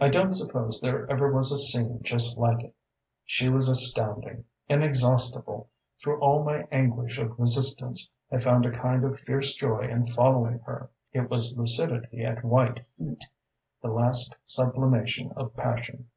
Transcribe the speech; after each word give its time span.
I 0.00 0.08
don't 0.08 0.32
suppose 0.32 0.80
there 0.80 1.08
ever 1.08 1.30
was 1.32 1.52
a 1.52 1.56
scene 1.56 2.00
just 2.02 2.36
like 2.36 2.64
it.... 2.64 2.74
"She 3.24 3.48
was 3.48 3.68
astounding 3.68 4.44
inexhaustible; 4.68 5.68
through 6.02 6.18
all 6.18 6.42
my 6.42 6.66
anguish 6.72 7.16
of 7.16 7.38
resistance 7.38 8.10
I 8.28 8.40
found 8.40 8.66
a 8.66 8.72
kind 8.72 9.04
of 9.04 9.20
fierce 9.20 9.54
joy 9.54 9.82
in 9.82 10.06
following 10.06 10.58
her. 10.66 10.90
It 11.12 11.30
was 11.30 11.56
lucidity 11.56 12.24
at 12.24 12.42
white 12.44 12.86
heat: 12.98 13.22
the 13.80 13.92
last 13.92 14.34
sublimation 14.44 15.30
of 15.36 15.54
passion. 15.54 16.08